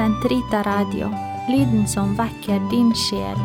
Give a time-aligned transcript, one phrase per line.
[0.00, 1.10] Sentrita Radio,
[1.48, 3.40] lyden som vekker din sjel.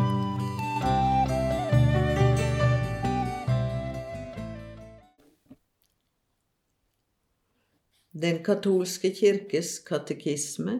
[8.16, 10.78] Den katolske kirkes katekisme,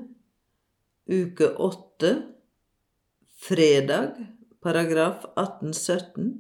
[1.12, 2.14] uke åtte,
[3.44, 4.16] fredag,
[4.64, 6.32] paragraf 1817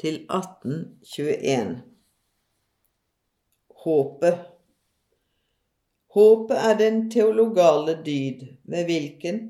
[0.00, 1.76] til 1821.
[3.84, 4.49] Håpet.
[6.10, 9.40] Håpet er den teologale dyd ved hvilken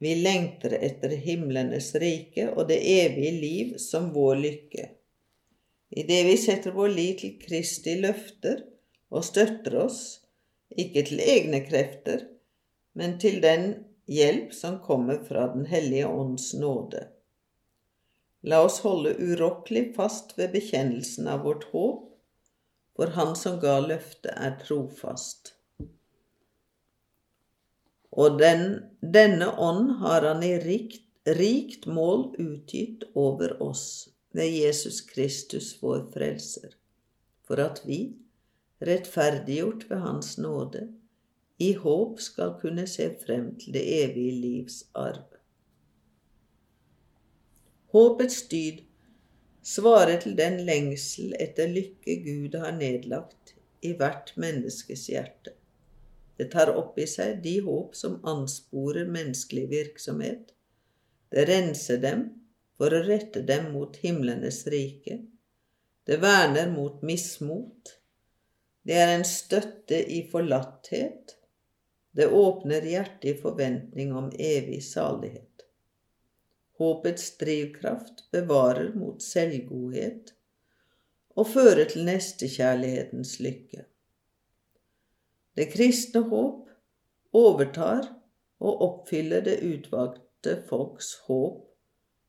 [0.00, 4.86] vi lengter etter himlenes rike og det evige liv som vår lykke.
[5.96, 8.62] Idet vi setter vår lit til Kristi løfter
[9.12, 10.00] og støtter oss,
[10.72, 12.24] ikke til egne krefter,
[12.96, 13.68] men til den
[14.08, 17.06] hjelp som kommer fra Den hellige ånds nåde.
[18.42, 22.08] La oss holde urokkelig fast ved bekjennelsen av vårt håp,
[22.96, 25.55] for Han som ga løftet, er trofast.
[28.16, 28.62] Og den,
[29.00, 31.02] denne ånd har han i rikt,
[31.36, 36.76] rikt mål utgitt over oss ved Jesus Kristus, vår Frelser,
[37.44, 37.98] for at vi,
[38.84, 40.86] rettferdiggjort ved Hans nåde,
[41.58, 45.24] i håp skal kunne se frem til det evige livs arv.
[47.96, 48.82] Håpets dyd
[49.64, 55.56] svarer til den lengsel etter lykke Gud har nedlagt i hvert menneskes hjerte.
[56.36, 60.52] Det tar opp i seg de håp som ansporer menneskelig virksomhet.
[61.32, 62.26] Det renser dem
[62.76, 65.22] for å rette dem mot himlenes rike.
[66.06, 67.96] Det verner mot mismot.
[68.86, 71.34] Det er en støtte i forlatthet.
[72.16, 75.64] Det åpner hjertet i forventning om evig salighet.
[76.78, 80.34] Håpets drivkraft bevarer mot selvgodhet
[81.36, 83.84] og fører til nestekjærlighetens lykke.
[85.56, 86.68] Det kristne håp
[87.36, 88.10] overtar
[88.60, 91.62] og oppfyller det utvalgte folks håp,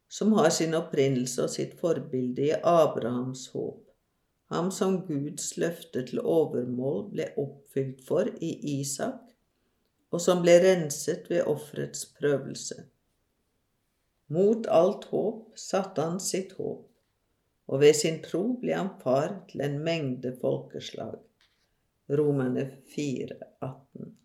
[0.07, 3.83] som har sin opprinnelse og sitt forbilde i Abrahams håp,
[4.51, 9.19] ham som Guds løfte til overmål ble oppfylt for i Isak,
[10.11, 12.85] og som ble renset ved offerets prøvelse.
[14.31, 16.87] Mot alt håp satte han sitt håp,
[17.67, 21.19] og ved sin tro ble han far til en mengde folkeslag.
[22.09, 24.17] Romerne 4, 18.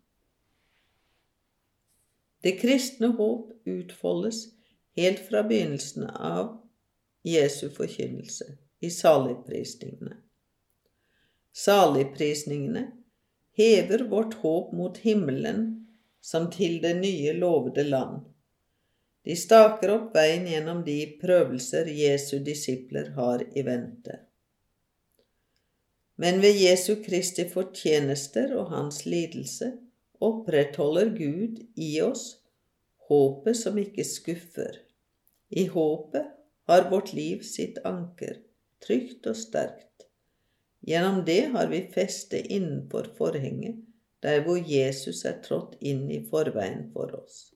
[2.41, 4.45] Det kristne håp utfoldes
[4.95, 6.61] helt fra begynnelsen av
[7.23, 10.15] Jesu forkynnelse i saligprisningene.
[11.53, 12.91] Saligprisningene
[13.53, 15.87] hever vårt håp mot himmelen
[16.21, 18.21] som til det nye lovede land.
[19.23, 24.23] De staker opp veien gjennom de prøvelser Jesu disipler har i vente.
[26.15, 29.71] Men ved Jesu Kristi fortjenester og hans lidelse
[30.23, 32.43] opprettholder Gud i oss
[33.09, 34.77] håpet som ikke skuffer.
[35.49, 36.29] I håpet
[36.69, 38.37] har vårt liv sitt anker,
[38.83, 40.07] trygt og sterkt.
[40.83, 43.81] Gjennom det har vi feste innenfor forhenget,
[44.23, 47.51] der hvor Jesus er trådt inn i forveien for oss.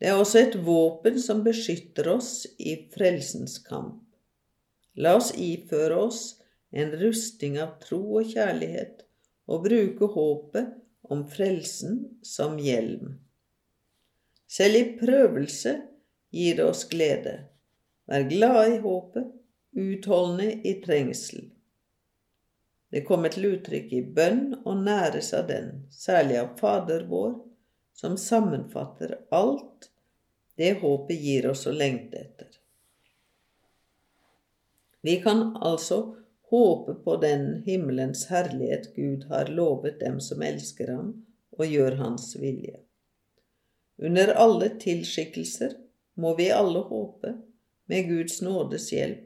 [0.00, 4.02] Det er også et våpen som beskytter oss i frelsens kamp.
[4.98, 6.22] La oss iføre oss
[6.72, 9.04] en rusting av tro og kjærlighet,
[9.48, 10.72] og bruke håpet
[11.12, 13.18] om frelsen som hjelm.
[14.48, 15.74] Selv i prøvelse
[16.32, 17.34] gir det oss glede.
[18.08, 19.28] Vær glad i håpet,
[19.72, 21.46] utholdende i trengsel.
[22.92, 27.38] Det kommer til uttrykk i bønn og næres av den, særlig av Fader vår,
[27.96, 29.88] som sammenfatter alt
[30.60, 32.50] det håpet gir oss å lengte etter.
[35.02, 36.21] Vi kan altså
[36.52, 41.12] håpe på den himmelens herlighet Gud har lovet dem som elsker ham
[41.56, 42.74] og gjør hans vilje.
[44.02, 45.78] Under alle tilskikkelser
[46.20, 47.38] må vi alle håpe,
[47.88, 49.24] med Guds nådes hjelp,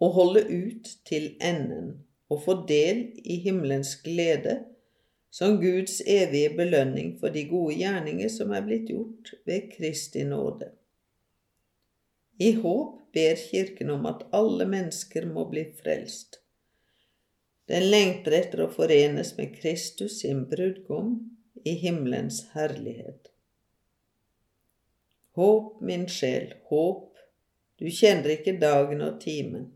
[0.00, 1.92] å holde ut til enden
[2.32, 4.56] og få del i himmelens glede
[5.30, 10.72] som Guds evige belønning for de gode gjerninger som er blitt gjort ved Kristi nåde.
[12.40, 16.40] I håp ber Kirken om at alle mennesker må bli frelst.
[17.66, 21.16] Den lengter etter å forenes med Kristus sin brudgom
[21.66, 23.32] i himmelens herlighet.
[25.36, 27.10] Håp, min sjel, håp,
[27.76, 29.66] du kjenner ikke dagen og timen.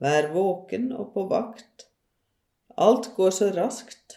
[0.00, 1.86] Vær våken og på vakt.
[2.80, 4.16] Alt går så raskt,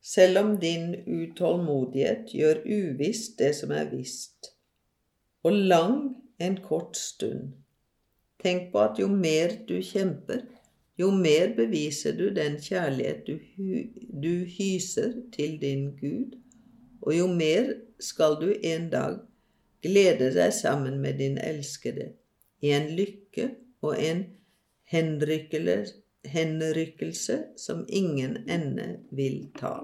[0.00, 4.52] selv om din utålmodighet gjør uvisst det som er visst.
[5.42, 5.98] Og lang
[6.38, 7.56] en kort stund.
[8.40, 10.46] Tenk på at jo mer du kjemper,
[10.98, 13.38] jo mer beviser du den kjærlighet du,
[14.22, 16.36] du hyser til din Gud
[17.02, 19.18] og jo mer skal du en dag
[19.84, 22.12] glede deg sammen med din elskede
[22.64, 23.50] i en lykke
[23.84, 24.24] og en
[26.32, 29.76] henrykkelse som ingen ende vil ta.